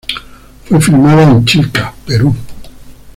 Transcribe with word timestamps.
Fue 0.65 0.81
filmada 0.81 1.29
en 1.29 1.45
Chilca, 1.45 1.93
Perú. 2.07 2.35